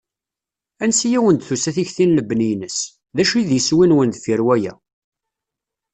Ansi 0.83 1.07
i 1.09 1.17
awen-d-tusa 1.17 1.71
tikti 1.75 2.05
n 2.05 2.15
lebni-ines? 2.17 2.77
D 3.15 3.17
acu 3.21 3.35
i 3.41 3.43
d 3.49 3.51
iswi-nwen 3.59 4.09
deffir 4.13 4.41
waya? 4.47 4.73